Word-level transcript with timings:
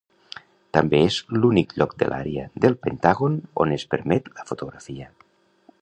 També 0.77 1.01
és 1.09 1.17
l'únic 1.35 1.75
lloc 1.81 1.93
de 2.03 2.07
l'àrea 2.13 2.47
del 2.65 2.79
Pentàgon 2.87 3.37
on 3.65 3.75
es 3.79 3.87
permet 3.93 4.33
la 4.41 4.49
fotografia. 4.53 5.13